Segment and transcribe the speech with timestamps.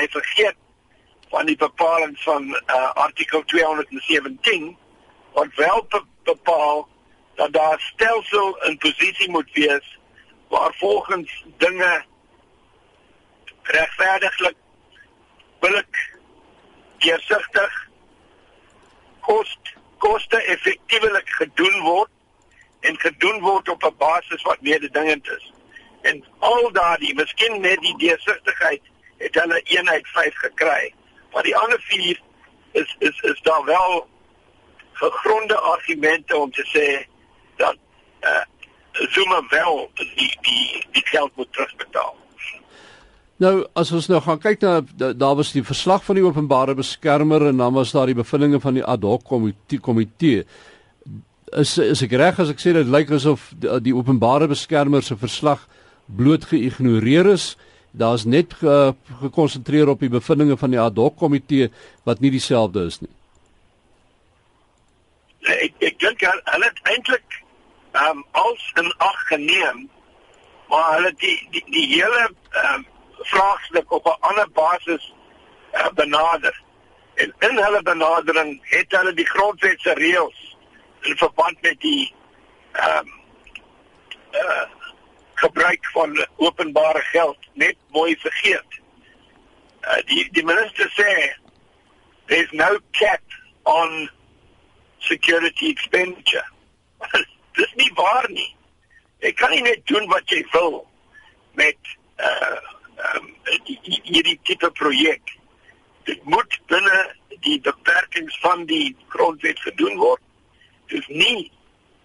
[0.00, 0.56] hy vergeet
[1.30, 4.76] van die bepalinge van uh, artikel 217
[5.36, 6.88] wat wel be bepaal
[7.34, 9.98] dat daar stelsel in posisie moet wees
[10.48, 12.04] waar volgens dinge
[13.62, 14.56] regverdiglik
[15.60, 16.18] billik
[16.98, 17.88] deursigtig
[19.20, 22.10] kost koste effektiewelik gedoen word
[22.80, 25.52] en gedoen word op 'n basis wat mededingend is.
[26.02, 28.80] En al daardie, miskien net die deursigtigheid
[29.20, 30.92] het hulle eenheid 5 gekry,
[31.32, 32.20] maar die ander 4
[32.72, 34.06] is is is daar wel
[34.92, 36.86] gegronde argumente om te sê
[37.56, 37.76] dat
[38.20, 38.44] eh uh,
[38.92, 42.16] Zuma wel die die die geld moet terugbetaal.
[43.36, 47.46] Nou as ons nou gaan kyk na daar was die verslag van die openbare beskermer
[47.46, 50.44] en dan was daar die bevindinge van die ad hoc komitee komitee
[51.56, 55.16] is is ek reg as ek sê dit lyk asof die, die openbare beskermer se
[55.16, 55.66] verslag
[56.06, 57.56] bloot geïgnoreer is.
[57.90, 58.54] Daar's net
[59.20, 61.70] gekonsentreer ge op die bevindinge van die ad hoc komitee
[62.02, 63.10] wat nie dieselfde is nie.
[65.40, 67.40] Ek ek dink hulle het eintlik
[67.92, 69.88] ehm um, als in ag geneem
[70.70, 72.86] maar hulle die die, die hele ehm um,
[73.32, 75.14] vraagstuk op 'n ander basis
[75.72, 76.62] uh, benader.
[77.14, 80.56] En in hulle benadering het hulle die grondwetse reëls
[81.00, 82.14] in verband met die
[82.72, 83.18] ehm um,
[84.32, 84.79] uh
[85.40, 88.78] gebruik van openbare geld net mooi vergeet.
[89.80, 91.12] Uh die die minister sê
[92.26, 93.22] there's no cap
[93.62, 94.10] on
[94.98, 96.46] security expenditure.
[97.58, 98.50] Dis nie waar nie.
[99.24, 100.82] Jy kan nie net doen wat jy wil
[101.60, 102.60] met uh
[103.14, 103.30] um
[103.64, 105.36] hierdie tipe projek.
[106.04, 106.98] Dit moet binne
[107.40, 110.22] die beperkings van die grondwet gedoen word
[110.86, 111.50] is nie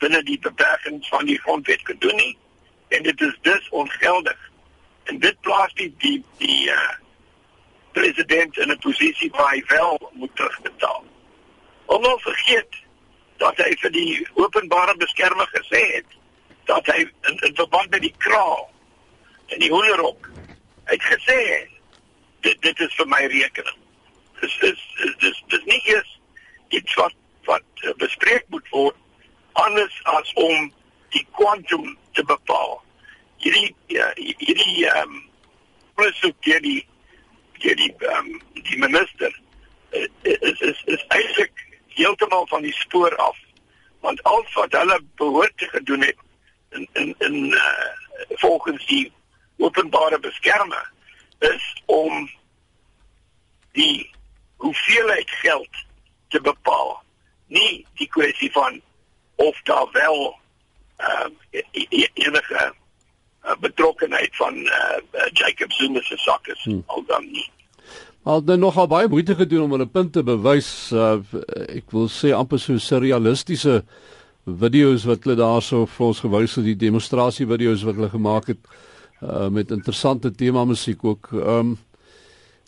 [0.00, 2.32] binne die beperkings van die grondwet gedoen nie
[2.90, 4.50] en dit is dus ongeldig.
[5.04, 6.90] En dit plaas die die die uh,
[7.92, 11.04] president in 'n posisie waar hy wel moet terugbetaal.
[11.86, 12.74] Ons vergeet
[13.36, 16.18] dat hy vir die openbare beskermer gesê het
[16.64, 18.70] dat hy in, in verband met die kraal
[19.46, 20.30] en die hoenderhok
[20.84, 21.40] het gesê
[22.40, 23.78] dit dit is vir my rekening.
[24.40, 24.82] Dis is
[25.18, 26.18] dis dis nie eens
[26.68, 27.16] iets wat
[27.48, 28.96] wat uh, bespreek moet word
[29.52, 30.72] anders as om
[31.14, 32.80] die kwantum te bepaal.
[33.40, 35.20] Hierdie uh, hierdie ehm um,
[35.96, 39.32] presies die die die ehm um, die minister
[39.96, 41.64] uh, is is is eintlik
[41.96, 43.38] heeltemal van die spoor af
[44.04, 46.16] want al wat hulle behoort te gedoen het
[46.76, 47.88] in in in uh,
[48.44, 49.12] volgens die
[49.58, 50.92] openbare beskermer
[51.38, 52.30] is om
[53.72, 54.10] die
[54.56, 55.84] hoeveelheid geld
[56.28, 57.02] te bepaal
[57.46, 58.80] nie die kwessie van
[59.36, 60.39] of daar wel
[61.00, 61.28] uh,
[62.14, 62.72] enige
[63.44, 65.00] uh, betrokkenheid van uh,
[65.32, 66.82] Jacob Zuma se sak is hmm.
[66.86, 67.48] al dan nie.
[68.22, 70.90] Al dan nogal baie moeite gedoen om hulle punt te bewys.
[70.92, 71.18] Uh,
[71.68, 73.80] ek wil sê amper so surrealistiese
[74.44, 78.60] video's wat hulle daarso vir ons gewys het, die demonstrasie video's wat hulle gemaak het
[79.22, 81.32] uh, met interessante tema musiek ook.
[81.32, 81.78] Ehm um,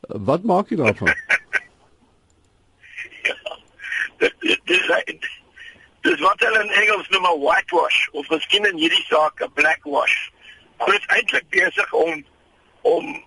[0.00, 1.12] wat maak jy daarvan?
[4.64, 4.86] dis
[6.00, 10.30] dis wat hulle in Engels noem 'n whitewash of miskien in hierdie saak 'n blackwash.
[10.76, 12.24] Hulle is eintlik besig om
[12.80, 13.24] om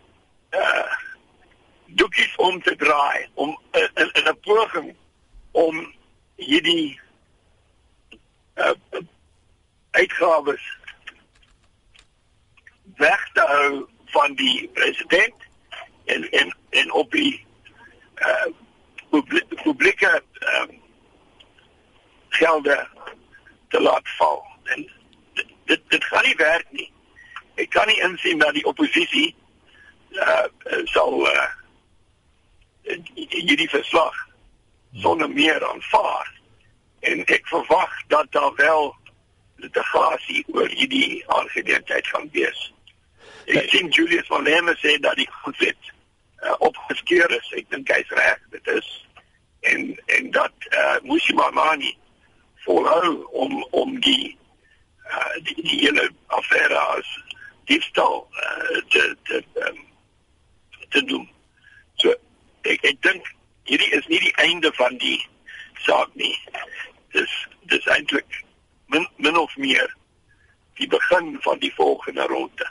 [0.52, 0.94] uh
[1.86, 4.96] doekies om te draai om uh, in 'n 'n poging
[5.52, 5.94] om
[6.36, 7.00] hierdie
[8.56, 8.74] uh
[9.92, 10.66] uitgawes
[12.98, 15.36] weg te hou van die president
[16.06, 17.46] en en en op die
[18.16, 18.46] uh
[19.64, 20.83] publieke um,
[22.36, 22.88] gelde
[23.70, 24.44] te laat val.
[24.64, 24.90] En
[25.34, 26.92] dit dit, dit gaan nie werk nie.
[27.56, 29.36] Ek kan nie insien dat die oppositie
[30.14, 30.46] uh
[30.92, 31.50] sal uh
[33.16, 34.16] hierdie verslag
[34.94, 36.32] sonder meer aanvaar.
[37.00, 38.96] En ek verwag dat daar wel
[39.56, 42.74] litigasie oor hierdie aangeleentheid gaan wees.
[43.46, 45.92] Ek sien Julius van Lemme sê dat die grondwet
[46.44, 47.50] uh, opgeskeur is.
[47.60, 48.40] Ek dink hy's reg.
[48.56, 48.92] Dit is
[49.72, 51.96] en en dat uh, Musimamani
[52.66, 54.38] volhou om om die
[55.12, 57.10] uh, die, die hele affære as
[57.66, 59.82] diefstal uh, te te um,
[60.90, 61.28] te doen.
[62.02, 62.14] So
[62.62, 63.28] ek ek dink
[63.70, 65.20] hierdie is nie die einde van die
[65.88, 66.36] saak nie.
[67.16, 67.34] Dis
[67.72, 68.44] dis eintlik
[68.94, 69.92] min min of meer
[70.80, 72.70] die begin van die volgende ronde.